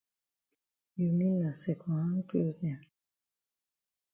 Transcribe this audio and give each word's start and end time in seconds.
You 0.95 1.11
mean 1.11 1.43
na 1.43 1.51
second 1.65 1.93
hand 2.01 2.23
closs 2.29 2.55
dem. 2.61 2.79